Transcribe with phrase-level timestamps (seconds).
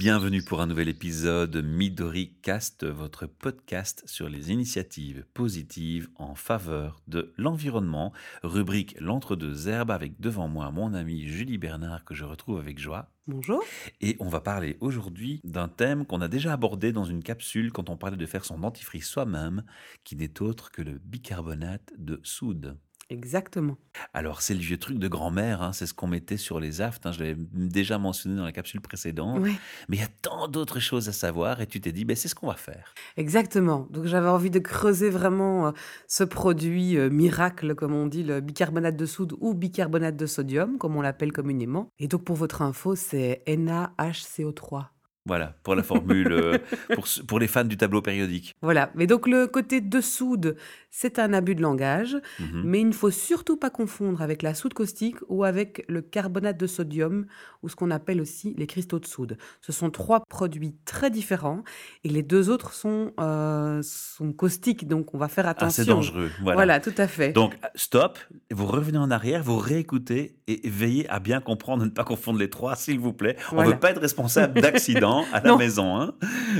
[0.00, 7.02] Bienvenue pour un nouvel épisode Midori Cast, votre podcast sur les initiatives positives en faveur
[7.06, 8.10] de l'environnement.
[8.42, 13.10] Rubrique L'entre-deux herbes avec devant moi mon ami Julie Bernard que je retrouve avec joie.
[13.26, 13.62] Bonjour.
[14.00, 17.90] Et on va parler aujourd'hui d'un thème qu'on a déjà abordé dans une capsule quand
[17.90, 19.64] on parlait de faire son dentifrice soi-même,
[20.02, 22.78] qui n'est autre que le bicarbonate de soude.
[23.10, 23.76] Exactement.
[24.14, 27.06] Alors, c'est le vieux truc de grand-mère, hein, c'est ce qu'on mettait sur les aftes.
[27.06, 29.40] hein, je l'avais déjà mentionné dans la capsule précédente.
[29.42, 32.28] Mais il y a tant d'autres choses à savoir et tu t'es dit, ben, c'est
[32.28, 32.94] ce qu'on va faire.
[33.16, 33.88] exactement.
[33.90, 35.70] Donc j'avais envie de creuser vraiment euh,
[36.06, 40.78] ce produit euh, miracle, comme on dit, le bicarbonate de soude ou bicarbonate de sodium,
[40.78, 41.90] comme on l'appelle communément.
[41.98, 44.86] Et donc pour votre info, c'est NaHCO3.
[45.30, 46.58] Voilà, pour la formule, euh,
[47.28, 48.56] pour, les fans du tableau périodique.
[48.62, 48.90] Voilà.
[48.96, 50.56] Mais donc le côté de soude,
[50.90, 52.62] c'est un abus de langage, Mhm.
[52.64, 56.58] mais il ne faut surtout pas confondre avec la soude caustique ou avec le carbonate
[56.58, 57.26] de sodium
[57.62, 59.38] ou ce qu'on appelle aussi les cristaux de soude.
[59.60, 61.62] Ce sont trois produits très différents
[62.02, 65.84] et les deux autres sont, euh, sont caustiques, donc on va faire Ah, attention.
[65.84, 66.28] c'est dangereux.
[66.42, 66.56] Voilà.
[66.56, 67.30] Voilà, tout à fait.
[67.32, 68.18] Donc, stop,
[68.50, 72.50] vous revenez en arrière, vous réécoutez et veillez à bien comprendre, ne pas confondre les
[72.50, 73.36] trois, s'il vous plaît.
[73.52, 75.58] On ne veut pas être responsable d'accidents à la Non.
[75.58, 75.96] maison.
[76.00, 76.14] Hein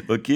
[0.08, 0.32] ok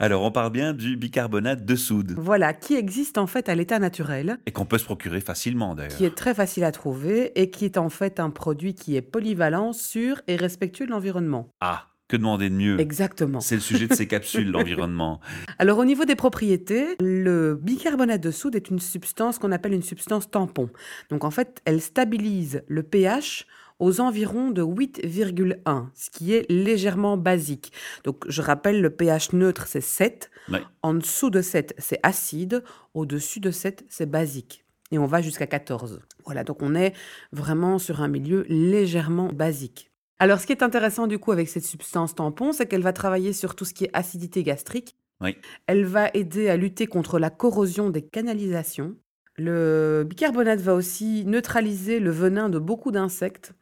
[0.00, 3.78] Alors, on parle bien du bicarbonate de soude Voilà, qui existe en fait à l'état
[3.78, 5.96] naturel, et qu'on peut se procurer facilement d'ailleurs.
[5.96, 9.02] qui est très facile à trouver et qui est en fait un produit qui est
[9.02, 11.48] polyvalent, sûr et respectueux de l'environnement.
[11.60, 12.78] Ah, que demander de mieux?
[12.78, 13.40] Exactement.
[13.40, 15.18] C'est le sujet de ces capsules, l'environnement.
[15.58, 19.82] Alors au niveau des propriétés, le bicarbonate de soude est une substance qu'on appelle une
[19.82, 20.68] substance tampon.
[21.08, 23.46] Donc en fait, elle stabilise le pH
[23.78, 27.72] aux environs de 8,1, ce qui est légèrement basique.
[28.04, 30.30] Donc je rappelle, le pH neutre, c'est 7.
[30.50, 30.60] Ouais.
[30.82, 32.62] En dessous de 7, c'est acide.
[32.92, 34.66] Au-dessus de 7, c'est basique.
[34.90, 36.00] Et on va jusqu'à 14.
[36.26, 36.92] Voilà, donc on est
[37.32, 39.91] vraiment sur un milieu légèrement basique.
[40.18, 43.32] Alors ce qui est intéressant du coup avec cette substance tampon, c'est qu'elle va travailler
[43.32, 44.96] sur tout ce qui est acidité gastrique.
[45.20, 45.36] Oui.
[45.66, 48.96] Elle va aider à lutter contre la corrosion des canalisations.
[49.36, 53.52] Le bicarbonate va aussi neutraliser le venin de beaucoup d'insectes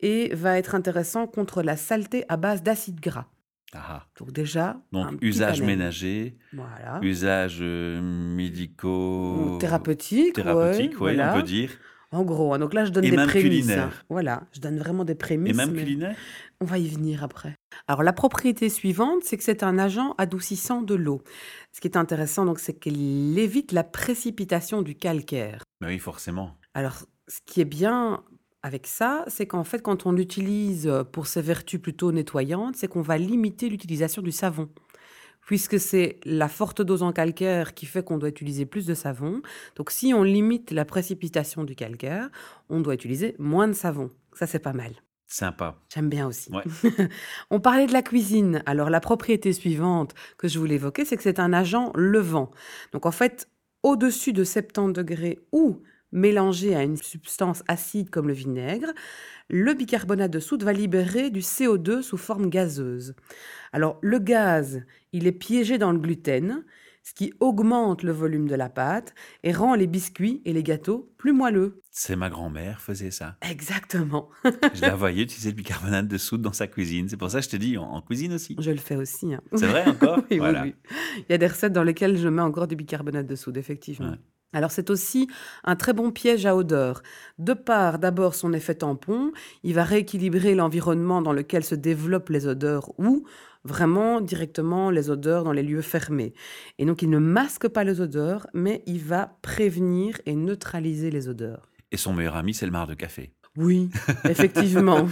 [0.00, 3.26] et va être intéressant contre la saleté à base d'acide gras.
[3.72, 7.00] Ah, Donc déjà, donc, usage ménager, Voilà.
[7.02, 9.56] usage euh, médico...
[9.58, 11.34] Thérapeutique, thérapeutique, ouais, voilà.
[11.34, 11.70] on peut dire.
[12.14, 13.66] En gros, hein, donc là, je donne Et des même prémices.
[13.66, 13.84] culinaire.
[13.88, 14.04] hein.
[14.08, 15.52] Voilà, je donne vraiment des prémices.
[15.52, 16.16] Et même mais culinaire
[16.60, 17.54] On va y venir après.
[17.88, 21.22] Alors, la propriété suivante, c'est que c'est un agent adoucissant de l'eau.
[21.72, 25.64] Ce qui est intéressant, donc, c'est qu'il évite la précipitation du calcaire.
[25.80, 26.56] Mais oui, forcément.
[26.74, 26.94] Alors,
[27.28, 28.22] ce qui est bien
[28.62, 33.02] avec ça, c'est qu'en fait, quand on l'utilise pour ses vertus plutôt nettoyantes, c'est qu'on
[33.02, 34.68] va limiter l'utilisation du savon.
[35.46, 39.42] Puisque c'est la forte dose en calcaire qui fait qu'on doit utiliser plus de savon.
[39.76, 42.30] Donc, si on limite la précipitation du calcaire,
[42.68, 44.10] on doit utiliser moins de savon.
[44.32, 44.92] Ça, c'est pas mal.
[45.26, 45.76] Sympa.
[45.92, 46.52] J'aime bien aussi.
[46.52, 46.62] Ouais.
[47.50, 48.62] On parlait de la cuisine.
[48.66, 52.50] Alors, la propriété suivante que je voulais évoquer, c'est que c'est un agent levant.
[52.92, 53.48] Donc, en fait,
[53.82, 55.82] au-dessus de 70 degrés ou
[56.14, 58.88] mélangé à une substance acide comme le vinaigre,
[59.50, 63.14] le bicarbonate de soude va libérer du CO2 sous forme gazeuse.
[63.72, 64.82] Alors, le gaz,
[65.12, 66.64] il est piégé dans le gluten,
[67.02, 71.12] ce qui augmente le volume de la pâte et rend les biscuits et les gâteaux
[71.18, 71.82] plus moelleux.
[71.90, 73.36] C'est ma grand-mère faisait ça.
[73.42, 74.30] Exactement.
[74.72, 77.10] Je la voyais utiliser le bicarbonate de soude dans sa cuisine.
[77.10, 78.56] C'est pour ça que je te dis, en, cuisine aussi.
[78.58, 79.34] Je le fais aussi.
[79.34, 79.42] hein.
[79.52, 80.16] C'est vrai encore?
[80.20, 80.62] Oui, oui, Voilà.
[80.62, 80.74] oui.
[81.18, 84.12] Il y a des recettes dans lesquelles je mets encore du bicarbonate de soude, effectivement.
[84.12, 84.18] Ouais.
[84.54, 85.28] Alors c'est aussi
[85.64, 87.02] un très bon piège à odeur.
[87.38, 89.32] De par d'abord son effet tampon,
[89.64, 93.26] il va rééquilibrer l'environnement dans lequel se développent les odeurs ou
[93.64, 96.34] vraiment directement les odeurs dans les lieux fermés.
[96.78, 101.28] Et donc il ne masque pas les odeurs, mais il va prévenir et neutraliser les
[101.28, 101.68] odeurs.
[101.90, 103.32] Et son meilleur ami, c'est le marc de café.
[103.56, 103.90] Oui,
[104.28, 105.06] effectivement.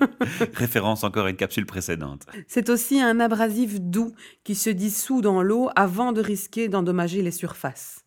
[0.54, 2.26] Référence encore à une capsule précédente.
[2.46, 4.12] C'est aussi un abrasif doux
[4.42, 8.03] qui se dissout dans l'eau avant de risquer d'endommager les surfaces.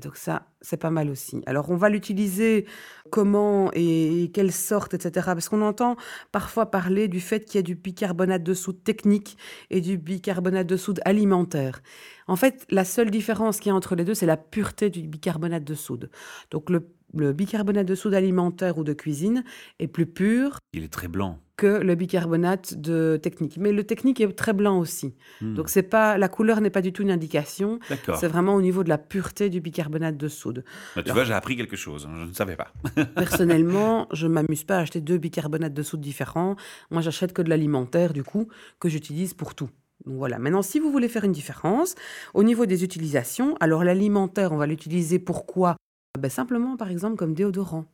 [0.00, 1.42] Donc ça, c'est pas mal aussi.
[1.46, 2.66] Alors on va l'utiliser
[3.10, 5.26] comment et quelle sorte, etc.
[5.26, 5.96] Parce qu'on entend
[6.32, 9.36] parfois parler du fait qu'il y a du bicarbonate de soude technique
[9.70, 11.82] et du bicarbonate de soude alimentaire.
[12.28, 15.02] En fait, la seule différence qu'il y a entre les deux, c'est la pureté du
[15.02, 16.10] bicarbonate de soude.
[16.50, 19.44] Donc le, le bicarbonate de soude alimentaire ou de cuisine
[19.78, 21.38] est plus pur Il est très blanc.
[21.56, 23.56] que le bicarbonate de technique.
[23.58, 25.14] Mais le technique est très blanc aussi.
[25.40, 25.54] Hmm.
[25.54, 27.78] Donc c'est pas la couleur n'est pas du tout une indication.
[27.88, 28.16] D'accord.
[28.18, 30.64] C'est vraiment au niveau de la pureté du bicarbonate de soude.
[30.94, 32.06] Bah, tu Alors- vois, j'ai appris quelque chose.
[32.10, 32.72] hein, Je ne savais pas.
[33.14, 36.56] Personnellement, je m'amuse pas à acheter deux bicarbonates de soude différents.
[36.90, 38.48] Moi, j'achète que de l'alimentaire du coup
[38.80, 39.68] que j'utilise pour tout.
[40.04, 40.38] Donc voilà.
[40.38, 41.94] Maintenant, si vous voulez faire une différence
[42.34, 45.76] au niveau des utilisations, alors l'alimentaire, on va l'utiliser pourquoi
[46.16, 47.86] ben, simplement, par exemple, comme déodorant.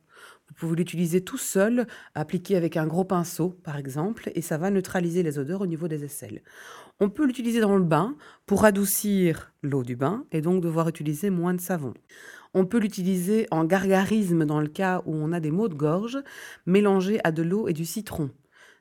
[0.47, 4.69] Vous pouvez l'utiliser tout seul, appliqué avec un gros pinceau, par exemple, et ça va
[4.69, 6.43] neutraliser les odeurs au niveau des aisselles.
[6.99, 8.15] On peut l'utiliser dans le bain
[8.45, 11.93] pour adoucir l'eau du bain et donc devoir utiliser moins de savon.
[12.53, 16.19] On peut l'utiliser en gargarisme dans le cas où on a des maux de gorge,
[16.65, 18.29] mélangés à de l'eau et du citron.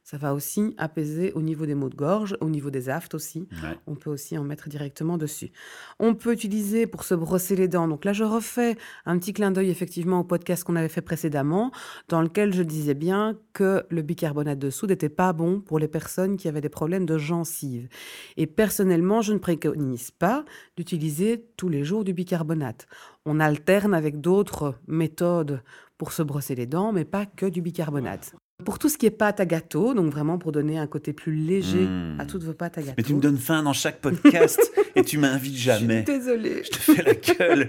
[0.04, 3.46] Ça va aussi apaiser au niveau des maux de gorge, au niveau des aftes aussi.
[3.62, 3.78] Ouais.
[3.87, 5.52] On peut aussi en mettre directement dessus.
[6.00, 7.87] On peut utiliser pour se brosser les dents.
[7.87, 8.76] Donc là, je refais
[9.06, 11.70] un petit clin d'œil effectivement au podcast qu'on avait fait précédemment,
[12.08, 15.88] dans lequel je disais bien que le bicarbonate de soude n'était pas bon pour les
[15.88, 17.88] personnes qui avaient des problèmes de gencives.
[18.37, 20.44] Et personnellement, je ne préconise pas
[20.76, 22.87] d'utiliser tous les jours du bicarbonate.
[23.25, 25.62] On alterne avec d'autres méthodes
[25.96, 28.34] pour se brosser les dents, mais pas que du bicarbonate.
[28.64, 31.32] Pour tout ce qui est pâte à gâteau, donc vraiment pour donner un côté plus
[31.35, 32.20] léger Mmh.
[32.20, 32.94] à toutes vos pâtes à gâteau.
[32.99, 34.61] Mais tu me donnes faim dans chaque podcast
[34.97, 36.05] et tu m'invites jamais.
[36.06, 36.62] Je suis désolée.
[36.64, 37.69] Je te fais la gueule.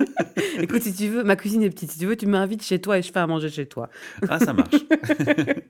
[0.60, 1.90] Écoute, si tu veux, ma cuisine est petite.
[1.92, 3.88] Si tu veux, tu m'invites chez toi et je fais à manger chez toi.
[4.28, 4.74] Ah, ça marche.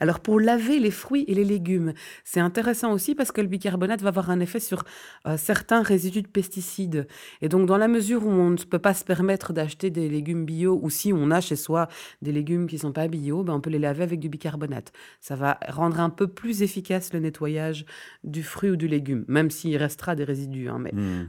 [0.00, 1.92] Alors, pour laver les fruits et les légumes,
[2.24, 4.84] c'est intéressant aussi parce que le bicarbonate va avoir un effet sur
[5.26, 7.06] euh, certains résidus de pesticides.
[7.40, 10.44] Et donc, dans la mesure où on ne peut pas se permettre d'acheter des légumes
[10.44, 11.88] bio ou si on a chez soi
[12.22, 14.92] des légumes qui ne sont pas bio, ben, on peut les laver avec du bicarbonate.
[15.20, 17.84] Ça va rendre un peu plus efficace le nettoyage
[18.24, 20.68] du fruit ou du légume, même s'il restera des résidus.
[20.68, 21.28] hein, mais Hmm.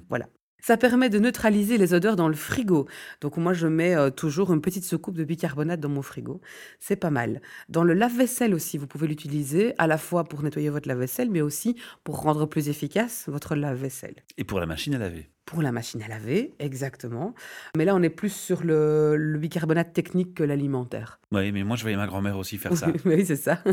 [0.62, 2.88] Ça permet de neutraliser les odeurs dans le frigo.
[3.22, 6.42] Donc moi, je mets euh, toujours une petite soucoupe de bicarbonate dans mon frigo.
[6.80, 7.42] C'est pas mal.
[7.70, 11.42] Dans le lave-vaisselle aussi, vous pouvez l'utiliser à la fois pour nettoyer votre lave-vaisselle, mais
[11.42, 14.16] aussi pour rendre plus efficace votre lave-vaisselle.
[14.38, 15.30] Et pour la machine à laver.
[15.48, 17.34] Pour la machine à laver, exactement.
[17.78, 21.22] Mais là, on est plus sur le, le bicarbonate technique que l'alimentaire.
[21.32, 22.88] Oui, mais moi, je voyais ma grand-mère aussi faire ça.
[23.06, 23.64] oui, c'est ça.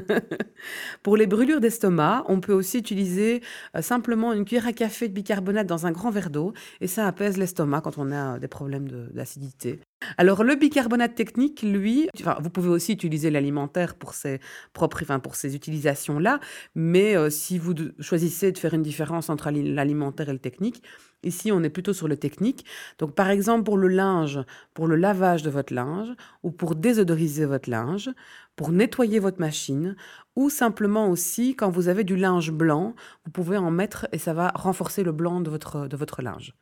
[1.03, 3.43] Pour les brûlures d'estomac, on peut aussi utiliser
[3.77, 7.07] euh, simplement une cuillère à café de bicarbonate dans un grand verre d'eau et ça
[7.09, 9.81] apaise l'estomac quand on a euh, des problèmes de- d'acidité.
[10.19, 14.41] Alors le bicarbonate technique, lui, enfin, vous pouvez aussi utiliser l'alimentaire pour ses
[14.73, 16.41] propres, enfin, pour ces utilisations-là,
[16.75, 20.83] mais euh, si vous choisissez de faire une différence entre ali- l'alimentaire et le technique,
[21.23, 22.65] ici on est plutôt sur le technique.
[22.99, 24.41] Donc par exemple pour le linge,
[24.75, 26.13] pour le lavage de votre linge
[26.43, 28.11] ou pour désodoriser votre linge,
[28.57, 29.97] pour nettoyer votre machine
[30.37, 34.35] ou simplement aussi quand vous avez du linge blanc, vous pouvez en mettre et ça
[34.35, 36.55] va renforcer le blanc de votre, de votre linge.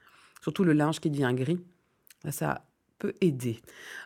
[0.43, 1.59] Surtout le linge qui devient gris,
[2.31, 2.65] ça
[3.21, 3.61] aider.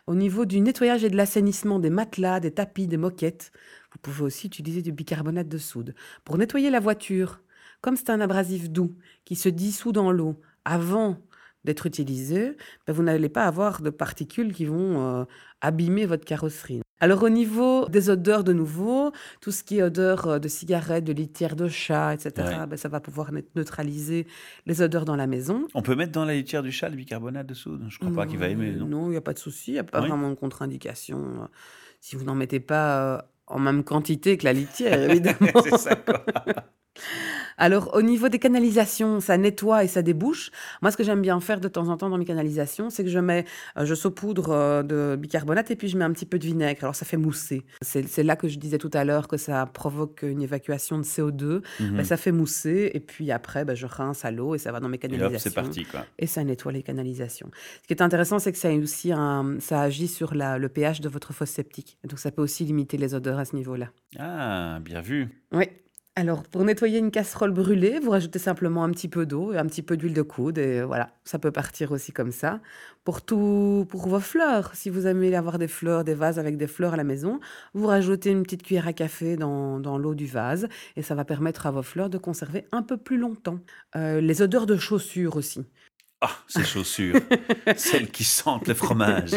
[0.07, 3.51] Au niveau du nettoyage et de l'assainissement des matelas, des tapis, des moquettes,
[3.91, 5.95] vous pouvez aussi utiliser du bicarbonate de soude.
[6.23, 7.41] Pour nettoyer la voiture,
[7.81, 8.95] comme c'est un abrasif doux
[9.25, 11.17] qui se dissout dans l'eau avant
[11.67, 15.25] d'être utilisé, ben, vous n'allez pas avoir de particules qui vont euh,
[15.61, 16.81] abîmer votre carrosserie.
[16.99, 19.11] Alors au niveau des odeurs de nouveau,
[19.41, 22.67] tout ce qui est odeur euh, de cigarette, de litière de chat, etc., Ouais.
[22.67, 24.25] ben, ça va pouvoir neutraliser
[24.65, 25.67] les odeurs dans la maison.
[25.75, 28.25] On peut mettre dans la litière du chat le bicarbonate de soude Je crois pas
[28.25, 29.07] qu'il va aimer, non?
[29.07, 30.07] Il n'y a pas de souci, il n'y a pas Oui.
[30.07, 31.19] vraiment de contre-indication.
[31.43, 31.45] euh,
[31.99, 35.37] Si vous n'en mettez pas euh, en même quantité que la litière, évidemment.
[35.63, 36.23] C'est ça, quoi.
[37.57, 40.51] Alors, au niveau des canalisations, ça nettoie et ça débouche.
[40.81, 43.09] Moi, ce que j'aime bien faire de temps en temps dans mes canalisations, c'est que
[43.09, 43.45] je mets,
[43.77, 46.83] euh, je saupoudre euh, de bicarbonate et puis je mets un petit peu de vinaigre.
[46.83, 47.65] Alors, ça fait mousser.
[47.81, 51.61] C'est là que je disais tout à l'heure que ça provoque une évacuation de CO2.
[51.79, 51.97] Mhm.
[51.97, 54.79] Ben, ça fait mousser et puis après, ben, je rince à l'eau et ça va
[54.79, 55.35] dans mes canalisations.
[55.35, 56.05] hop, c'est parti, quoi.
[56.19, 57.49] et ça nettoie les canalisations.
[57.81, 61.01] Ce qui est intéressant, c'est que ça, aussi un, ça agit sur la- le pH
[61.01, 61.97] de votre fosse septique.
[62.07, 63.87] Donc ça peut aussi limiter les odeurs à ce niveau-là.
[64.19, 65.27] Ah, bien vu.
[65.51, 65.65] Oui.
[66.19, 69.67] Alors, pour nettoyer une casserole brûlée, vous rajoutez simplement un petit peu d'eau et un
[69.67, 70.57] petit peu d'huile de coude.
[70.57, 72.59] Et voilà, ça peut partir aussi comme ça.
[73.03, 76.65] Pour, tout, pour vos fleurs, si vous aimez avoir des fleurs, des vases avec des
[76.65, 77.39] fleurs à la maison,
[77.75, 80.67] vous rajoutez une petite cuillère à café dans, dans l'eau du vase.
[80.95, 83.59] Et ça va permettre à vos fleurs de conserver un peu plus longtemps.
[83.95, 85.67] Euh, les odeurs de chaussures aussi.
[86.19, 87.19] Ah, ces chaussures.
[87.75, 89.31] Celles qui sentent le fromage.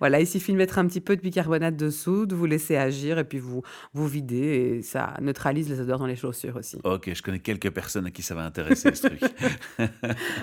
[0.00, 3.20] Voilà, il suffit de mettre un petit peu de bicarbonate de soude, vous laissez agir
[3.20, 4.36] et puis vous, vous videz
[4.78, 6.78] et ça neutralise les odeurs dans les chaussures aussi.
[6.82, 9.20] Ok, je connais quelques personnes à qui ça va intéresser, ce truc.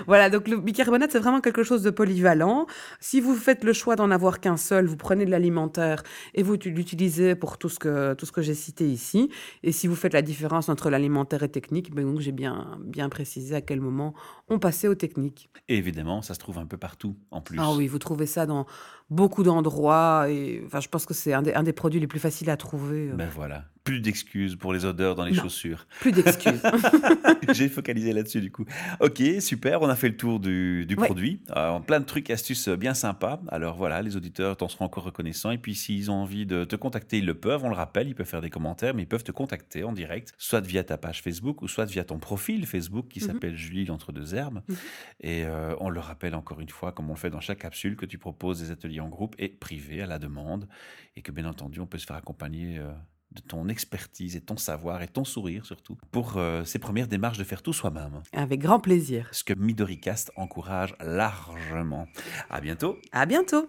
[0.06, 2.66] Voilà, donc le bicarbonate, c'est vraiment quelque chose de polyvalent.
[3.00, 6.02] Si vous faites le choix d'en avoir qu'un seul, vous prenez de l'alimentaire
[6.34, 9.30] et vous l'utilisez pour tout ce que, tout ce que j'ai cité ici.
[9.62, 13.10] Et si vous faites la différence entre l'alimentaire et technique, ben donc j'ai bien, bien
[13.10, 14.14] précisé à quel moment
[14.48, 15.50] on passait aux techniques.
[15.68, 17.58] Et évidemment, ça se trouve un peu partout, en plus.
[17.60, 18.66] Ah oui, vous trouvez ça dans
[19.10, 22.20] beaucoup d'endroits et enfin, je pense que c'est un des, un des produits les plus
[22.20, 23.10] faciles à trouver.
[23.10, 23.14] euh.
[23.14, 23.64] Ben voilà.
[23.84, 25.42] Plus d'excuses pour les odeurs dans les Non.
[25.42, 25.86] chaussures.
[26.00, 26.62] Plus d'excuses.
[27.52, 28.64] J'ai focalisé là-dessus du coup.
[29.00, 31.04] Ok, super, on a fait le tour du, du Ouais.
[31.06, 31.42] produit.
[31.54, 33.42] Euh, plein de trucs, astuces euh, bien sympas.
[33.48, 35.50] Alors voilà, les auditeurs t'en seront encore reconnaissants.
[35.50, 37.62] Et puis s'ils ont envie de te contacter, ils le peuvent.
[37.62, 40.32] On le rappelle, ils peuvent faire des commentaires, mais ils peuvent te contacter en direct,
[40.38, 43.26] soit via ta page Facebook ou soit via ton profil Facebook qui Mhm.
[43.26, 44.62] s'appelle Julie l'entre deux herbes.
[44.66, 44.76] Mhm.
[45.20, 47.96] Et euh, on le rappelle encore une fois, comme on le fait dans chaque capsule,
[47.96, 50.68] que tu proposes des ateliers en groupe et privés à la demande.
[51.16, 52.78] Et que bien entendu, on peut se faire accompagner.
[52.78, 52.90] euh,
[53.34, 57.38] de ton expertise et ton savoir et ton sourire surtout pour euh, ces premières démarches
[57.38, 59.28] de faire tout soi-même Avec grand plaisir.
[59.32, 62.06] ce que Midoricast encourage largement.
[62.50, 63.68] À bientôt À bientôt.